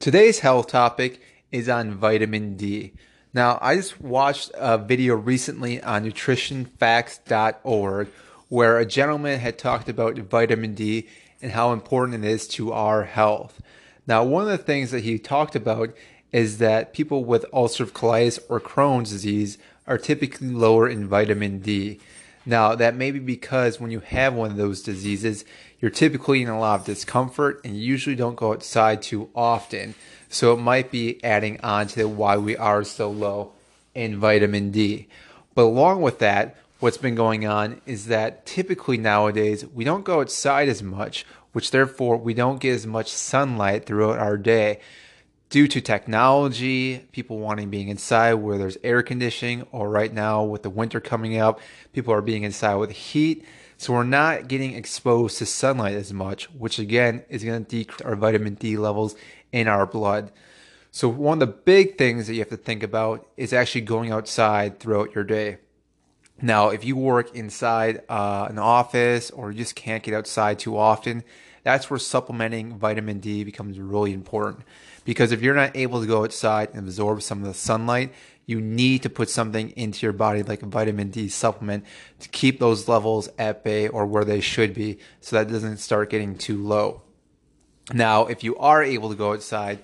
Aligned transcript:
Today's 0.00 0.38
health 0.38 0.68
topic 0.68 1.20
is 1.50 1.68
on 1.68 1.90
vitamin 1.90 2.56
D. 2.56 2.92
Now, 3.34 3.58
I 3.60 3.74
just 3.74 4.00
watched 4.00 4.52
a 4.54 4.78
video 4.78 5.16
recently 5.16 5.82
on 5.82 6.04
nutritionfacts.org 6.04 8.08
where 8.48 8.78
a 8.78 8.86
gentleman 8.86 9.40
had 9.40 9.58
talked 9.58 9.88
about 9.88 10.16
vitamin 10.16 10.76
D 10.76 11.08
and 11.42 11.50
how 11.50 11.72
important 11.72 12.24
it 12.24 12.30
is 12.30 12.46
to 12.48 12.72
our 12.72 13.02
health. 13.02 13.60
Now, 14.06 14.22
one 14.22 14.44
of 14.44 14.50
the 14.50 14.56
things 14.56 14.92
that 14.92 15.02
he 15.02 15.18
talked 15.18 15.56
about 15.56 15.90
is 16.30 16.58
that 16.58 16.92
people 16.92 17.24
with 17.24 17.44
ulcerative 17.52 17.90
colitis 17.90 18.38
or 18.48 18.60
Crohn's 18.60 19.10
disease 19.10 19.58
are 19.88 19.98
typically 19.98 20.50
lower 20.50 20.88
in 20.88 21.08
vitamin 21.08 21.58
D. 21.58 21.98
Now, 22.46 22.74
that 22.74 22.96
may 22.96 23.10
be 23.10 23.18
because 23.18 23.80
when 23.80 23.90
you 23.90 24.00
have 24.00 24.34
one 24.34 24.50
of 24.50 24.56
those 24.56 24.82
diseases, 24.82 25.44
you're 25.80 25.90
typically 25.90 26.42
in 26.42 26.48
a 26.48 26.58
lot 26.58 26.80
of 26.80 26.86
discomfort 26.86 27.60
and 27.64 27.76
you 27.76 27.82
usually 27.82 28.16
don't 28.16 28.36
go 28.36 28.52
outside 28.52 29.02
too 29.02 29.30
often. 29.34 29.94
So 30.28 30.52
it 30.52 30.58
might 30.58 30.90
be 30.90 31.22
adding 31.24 31.60
on 31.62 31.86
to 31.88 32.06
why 32.08 32.36
we 32.36 32.56
are 32.56 32.84
so 32.84 33.10
low 33.10 33.52
in 33.94 34.18
vitamin 34.18 34.70
D. 34.70 35.08
But 35.54 35.64
along 35.64 36.02
with 36.02 36.18
that, 36.20 36.56
what's 36.80 36.98
been 36.98 37.14
going 37.14 37.46
on 37.46 37.80
is 37.86 38.06
that 38.06 38.46
typically 38.46 38.96
nowadays 38.96 39.66
we 39.66 39.84
don't 39.84 40.04
go 40.04 40.20
outside 40.20 40.68
as 40.68 40.82
much, 40.82 41.26
which 41.52 41.70
therefore 41.70 42.16
we 42.16 42.34
don't 42.34 42.60
get 42.60 42.74
as 42.74 42.86
much 42.86 43.10
sunlight 43.10 43.86
throughout 43.86 44.18
our 44.18 44.36
day 44.36 44.80
due 45.50 45.66
to 45.68 45.80
technology, 45.80 46.98
people 47.12 47.38
wanting 47.38 47.70
being 47.70 47.88
inside 47.88 48.34
where 48.34 48.58
there's 48.58 48.76
air 48.84 49.02
conditioning, 49.02 49.66
or 49.72 49.88
right 49.88 50.12
now 50.12 50.44
with 50.44 50.62
the 50.62 50.70
winter 50.70 51.00
coming 51.00 51.38
up, 51.38 51.60
people 51.92 52.12
are 52.12 52.20
being 52.20 52.42
inside 52.42 52.74
with 52.76 52.90
heat. 52.90 53.44
So 53.78 53.92
we're 53.92 54.04
not 54.04 54.48
getting 54.48 54.74
exposed 54.74 55.38
to 55.38 55.46
sunlight 55.46 55.94
as 55.94 56.12
much, 56.12 56.50
which 56.50 56.78
again 56.78 57.24
is 57.28 57.44
going 57.44 57.64
to 57.64 57.70
decrease 57.70 58.00
our 58.02 58.16
vitamin 58.16 58.54
D 58.54 58.76
levels 58.76 59.14
in 59.52 59.68
our 59.68 59.86
blood. 59.86 60.32
So 60.90 61.08
one 61.08 61.40
of 61.40 61.48
the 61.48 61.54
big 61.54 61.96
things 61.96 62.26
that 62.26 62.34
you 62.34 62.40
have 62.40 62.48
to 62.48 62.56
think 62.56 62.82
about 62.82 63.26
is 63.36 63.52
actually 63.52 63.82
going 63.82 64.10
outside 64.10 64.80
throughout 64.80 65.14
your 65.14 65.24
day. 65.24 65.58
Now, 66.40 66.70
if 66.70 66.84
you 66.84 66.96
work 66.96 67.34
inside 67.34 68.02
uh, 68.08 68.46
an 68.50 68.58
office 68.58 69.30
or 69.30 69.50
you 69.50 69.58
just 69.58 69.74
can't 69.74 70.02
get 70.02 70.14
outside 70.14 70.58
too 70.58 70.76
often, 70.76 71.24
that's 71.68 71.90
where 71.90 71.98
supplementing 71.98 72.78
vitamin 72.78 73.20
D 73.20 73.44
becomes 73.44 73.78
really 73.78 74.14
important. 74.14 74.64
Because 75.04 75.32
if 75.32 75.42
you're 75.42 75.54
not 75.54 75.76
able 75.76 76.00
to 76.00 76.06
go 76.06 76.24
outside 76.24 76.70
and 76.72 76.78
absorb 76.78 77.20
some 77.20 77.42
of 77.42 77.44
the 77.44 77.52
sunlight, 77.52 78.14
you 78.46 78.58
need 78.58 79.02
to 79.02 79.10
put 79.10 79.28
something 79.28 79.68
into 79.76 80.06
your 80.06 80.14
body 80.14 80.42
like 80.42 80.62
a 80.62 80.66
vitamin 80.66 81.10
D 81.10 81.28
supplement 81.28 81.84
to 82.20 82.28
keep 82.30 82.58
those 82.58 82.88
levels 82.88 83.28
at 83.38 83.64
bay 83.64 83.86
or 83.86 84.06
where 84.06 84.24
they 84.24 84.40
should 84.40 84.72
be 84.72 84.98
so 85.20 85.36
that 85.36 85.52
doesn't 85.52 85.76
start 85.76 86.08
getting 86.08 86.38
too 86.38 86.56
low. 86.56 87.02
Now, 87.92 88.24
if 88.28 88.42
you 88.42 88.56
are 88.56 88.82
able 88.82 89.10
to 89.10 89.14
go 89.14 89.34
outside, 89.34 89.80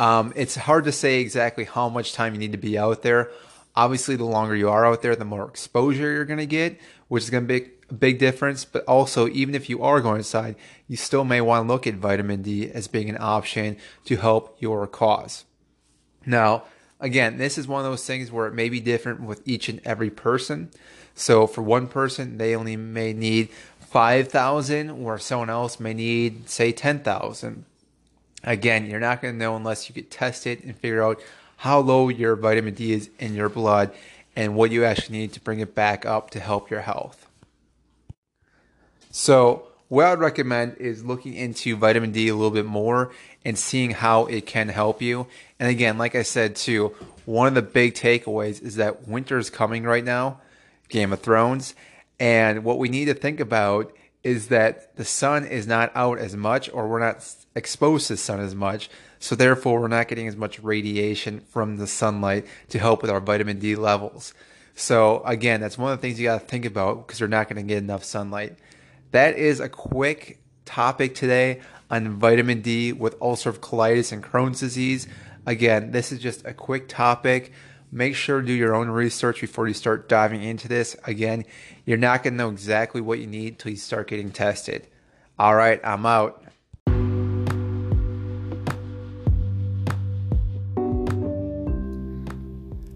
um, 0.00 0.32
it's 0.34 0.54
hard 0.54 0.84
to 0.84 0.92
say 0.92 1.20
exactly 1.20 1.64
how 1.64 1.90
much 1.90 2.14
time 2.14 2.32
you 2.32 2.40
need 2.40 2.52
to 2.52 2.58
be 2.58 2.78
out 2.78 3.02
there. 3.02 3.30
Obviously, 3.76 4.16
the 4.16 4.24
longer 4.24 4.56
you 4.56 4.70
are 4.70 4.86
out 4.86 5.02
there, 5.02 5.14
the 5.14 5.24
more 5.24 5.46
exposure 5.46 6.12
you're 6.12 6.24
going 6.24 6.38
to 6.38 6.46
get, 6.46 6.80
which 7.08 7.24
is 7.24 7.30
going 7.30 7.46
to 7.46 7.60
be 7.60 7.70
a 7.90 7.94
big 7.94 8.18
difference. 8.18 8.64
But 8.64 8.84
also, 8.86 9.28
even 9.28 9.54
if 9.54 9.68
you 9.68 9.82
are 9.82 10.00
going 10.00 10.18
inside, 10.18 10.56
you 10.88 10.96
still 10.96 11.24
may 11.24 11.42
want 11.42 11.66
to 11.66 11.72
look 11.72 11.86
at 11.86 11.94
vitamin 11.94 12.42
D 12.42 12.70
as 12.70 12.88
being 12.88 13.10
an 13.10 13.18
option 13.20 13.76
to 14.06 14.16
help 14.16 14.56
your 14.60 14.86
cause. 14.86 15.44
Now, 16.24 16.64
again, 17.00 17.36
this 17.36 17.58
is 17.58 17.68
one 17.68 17.84
of 17.84 17.90
those 17.90 18.06
things 18.06 18.32
where 18.32 18.46
it 18.46 18.54
may 18.54 18.70
be 18.70 18.80
different 18.80 19.20
with 19.20 19.46
each 19.46 19.68
and 19.68 19.80
every 19.84 20.10
person. 20.10 20.70
So, 21.14 21.46
for 21.46 21.62
one 21.62 21.86
person, 21.86 22.38
they 22.38 22.56
only 22.56 22.76
may 22.76 23.12
need 23.12 23.50
5,000, 23.80 25.02
where 25.02 25.18
someone 25.18 25.50
else 25.50 25.78
may 25.78 25.94
need, 25.94 26.48
say, 26.48 26.72
10,000. 26.72 27.64
Again, 28.42 28.86
you're 28.86 29.00
not 29.00 29.22
going 29.22 29.34
to 29.34 29.38
know 29.38 29.56
unless 29.56 29.88
you 29.88 29.94
get 29.94 30.10
tested 30.10 30.62
and 30.64 30.76
figure 30.76 31.02
out 31.02 31.20
how 31.56 31.80
low 31.80 32.08
your 32.08 32.36
vitamin 32.36 32.74
D 32.74 32.92
is 32.92 33.10
in 33.18 33.34
your 33.34 33.48
blood 33.48 33.92
and 34.34 34.54
what 34.54 34.70
you 34.70 34.84
actually 34.84 35.18
need 35.18 35.32
to 35.32 35.40
bring 35.40 35.60
it 35.60 35.74
back 35.74 36.04
up 36.04 36.30
to 36.30 36.40
help 36.40 36.70
your 36.70 36.82
health. 36.82 37.26
So, 39.10 39.66
what 39.88 40.04
I 40.04 40.10
would 40.10 40.18
recommend 40.18 40.76
is 40.78 41.04
looking 41.04 41.34
into 41.34 41.76
vitamin 41.76 42.10
D 42.10 42.28
a 42.28 42.34
little 42.34 42.50
bit 42.50 42.66
more 42.66 43.12
and 43.44 43.56
seeing 43.56 43.92
how 43.92 44.26
it 44.26 44.44
can 44.44 44.68
help 44.68 45.00
you. 45.00 45.28
And 45.60 45.70
again, 45.70 45.96
like 45.96 46.14
I 46.16 46.22
said 46.22 46.56
too, 46.56 46.88
one 47.24 47.46
of 47.46 47.54
the 47.54 47.62
big 47.62 47.94
takeaways 47.94 48.60
is 48.60 48.76
that 48.76 49.06
winter 49.06 49.38
is 49.38 49.48
coming 49.48 49.84
right 49.84 50.04
now, 50.04 50.40
Game 50.88 51.12
of 51.12 51.20
Thrones, 51.20 51.74
and 52.18 52.64
what 52.64 52.78
we 52.78 52.88
need 52.88 53.04
to 53.06 53.14
think 53.14 53.38
about 53.38 53.94
is 54.26 54.48
that 54.48 54.96
the 54.96 55.04
sun 55.04 55.46
is 55.46 55.68
not 55.68 55.92
out 55.94 56.18
as 56.18 56.34
much 56.34 56.68
or 56.72 56.88
we're 56.88 56.98
not 56.98 57.24
exposed 57.54 58.08
to 58.08 58.14
the 58.14 58.16
sun 58.16 58.40
as 58.40 58.56
much. 58.56 58.90
So 59.20 59.36
therefore, 59.36 59.80
we're 59.80 59.86
not 59.86 60.08
getting 60.08 60.26
as 60.26 60.34
much 60.34 60.58
radiation 60.58 61.42
from 61.48 61.76
the 61.76 61.86
sunlight 61.86 62.44
to 62.70 62.80
help 62.80 63.02
with 63.02 63.10
our 63.10 63.20
vitamin 63.20 63.60
D 63.60 63.76
levels. 63.76 64.34
So 64.74 65.22
again, 65.24 65.60
that's 65.60 65.78
one 65.78 65.92
of 65.92 65.98
the 65.98 66.02
things 66.02 66.18
you 66.18 66.26
got 66.26 66.40
to 66.40 66.46
think 66.46 66.64
about 66.64 67.06
because 67.06 67.20
you're 67.20 67.28
not 67.28 67.48
going 67.48 67.64
to 67.64 67.68
get 67.72 67.78
enough 67.78 68.02
sunlight. 68.02 68.58
That 69.12 69.38
is 69.38 69.60
a 69.60 69.68
quick 69.68 70.40
topic 70.64 71.14
today 71.14 71.60
on 71.88 72.18
vitamin 72.18 72.62
D 72.62 72.92
with 72.92 73.16
ulcerative 73.20 73.60
colitis 73.60 74.10
and 74.10 74.24
Crohn's 74.24 74.58
disease. 74.58 75.06
Again, 75.46 75.92
this 75.92 76.10
is 76.10 76.18
just 76.18 76.44
a 76.44 76.52
quick 76.52 76.88
topic. 76.88 77.52
Make 77.96 78.14
sure 78.14 78.42
to 78.42 78.46
do 78.46 78.52
your 78.52 78.74
own 78.74 78.90
research 78.90 79.40
before 79.40 79.66
you 79.66 79.72
start 79.72 80.06
diving 80.06 80.42
into 80.42 80.68
this. 80.68 80.96
Again, 81.04 81.46
you're 81.86 81.96
not 81.96 82.22
going 82.22 82.34
to 82.34 82.36
know 82.36 82.50
exactly 82.50 83.00
what 83.00 83.20
you 83.20 83.26
need 83.26 83.54
until 83.54 83.70
you 83.70 83.78
start 83.78 84.08
getting 84.08 84.30
tested. 84.30 84.86
All 85.38 85.54
right, 85.54 85.80
I'm 85.82 86.04
out. 86.04 86.44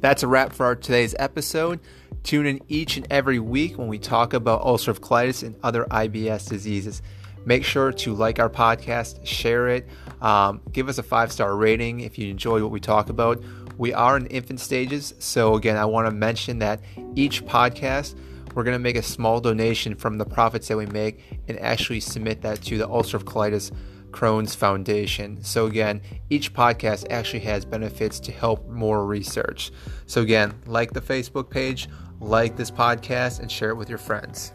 That's 0.00 0.22
a 0.22 0.26
wrap 0.26 0.54
for 0.54 0.64
our 0.64 0.74
today's 0.74 1.14
episode. 1.18 1.78
Tune 2.22 2.46
in 2.46 2.62
each 2.68 2.96
and 2.96 3.06
every 3.10 3.38
week 3.38 3.76
when 3.76 3.88
we 3.88 3.98
talk 3.98 4.32
about 4.32 4.62
ulcerative 4.62 5.00
colitis 5.00 5.42
and 5.42 5.56
other 5.62 5.84
IBS 5.90 6.48
diseases. 6.48 7.02
Make 7.44 7.64
sure 7.64 7.92
to 7.92 8.14
like 8.14 8.38
our 8.38 8.48
podcast, 8.48 9.26
share 9.26 9.68
it, 9.68 9.86
um, 10.22 10.62
give 10.72 10.88
us 10.88 10.96
a 10.96 11.02
five 11.02 11.30
star 11.30 11.54
rating 11.54 12.00
if 12.00 12.18
you 12.18 12.30
enjoy 12.30 12.62
what 12.62 12.70
we 12.70 12.80
talk 12.80 13.10
about. 13.10 13.42
We 13.78 13.92
are 13.92 14.16
in 14.16 14.26
infant 14.26 14.60
stages, 14.60 15.14
so 15.18 15.54
again, 15.54 15.76
I 15.76 15.84
want 15.84 16.06
to 16.06 16.14
mention 16.14 16.58
that 16.60 16.80
each 17.14 17.44
podcast 17.44 18.14
we're 18.54 18.64
going 18.64 18.74
to 18.74 18.78
make 18.78 18.96
a 18.96 19.02
small 19.02 19.38
donation 19.38 19.94
from 19.94 20.16
the 20.16 20.24
profits 20.24 20.68
that 20.68 20.78
we 20.78 20.86
make 20.86 21.22
and 21.46 21.60
actually 21.60 22.00
submit 22.00 22.40
that 22.40 22.62
to 22.62 22.78
the 22.78 22.88
ulcerative 22.88 23.24
colitis 23.24 23.70
Crohn's 24.12 24.54
Foundation. 24.54 25.44
So, 25.44 25.66
again, 25.66 26.00
each 26.30 26.54
podcast 26.54 27.06
actually 27.10 27.40
has 27.40 27.66
benefits 27.66 28.18
to 28.20 28.32
help 28.32 28.66
more 28.66 29.04
research. 29.04 29.72
So, 30.06 30.22
again, 30.22 30.54
like 30.64 30.92
the 30.92 31.02
Facebook 31.02 31.50
page, 31.50 31.90
like 32.18 32.56
this 32.56 32.70
podcast, 32.70 33.40
and 33.40 33.52
share 33.52 33.70
it 33.70 33.76
with 33.76 33.90
your 33.90 33.98
friends. 33.98 34.54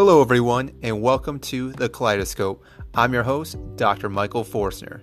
Hello, 0.00 0.22
everyone, 0.22 0.70
and 0.84 1.02
welcome 1.02 1.40
to 1.40 1.72
the 1.72 1.88
Kaleidoscope. 1.88 2.62
I'm 2.94 3.12
your 3.12 3.24
host, 3.24 3.56
Dr. 3.74 4.08
Michael 4.08 4.44
Forstner. 4.44 5.02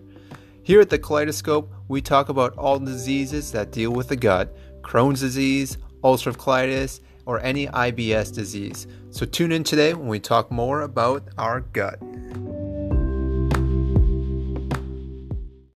Here 0.64 0.80
at 0.80 0.90
the 0.90 0.98
Kaleidoscope, 0.98 1.70
we 1.90 2.00
talk 2.02 2.30
about 2.30 2.58
all 2.58 2.80
diseases 2.80 3.52
that 3.52 3.74
deal 3.74 3.92
with 3.92 4.08
the 4.08 4.16
gut 4.16 4.56
Crohn's 4.84 5.20
disease, 5.20 5.78
ulcerative 6.02 6.38
colitis, 6.38 7.02
or 7.26 7.42
any 7.42 7.68
IBS 7.68 8.34
disease. 8.34 8.88
So 9.10 9.26
tune 9.26 9.52
in 9.52 9.66
today 9.66 9.94
when 9.94 10.08
we 10.08 10.22
talk 10.22 10.50
more 10.50 10.84
about 10.84 11.28
our 11.38 11.60
gut. 11.60 12.00